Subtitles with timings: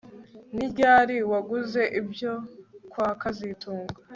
[0.55, 2.33] Ni ryari waguze ibyo
[2.91, 3.95] kwa kazitunga